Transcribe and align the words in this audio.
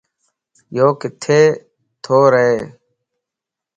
يوڪٿي 0.77 1.41
تو 2.03 2.17
ره؟ 2.31 2.47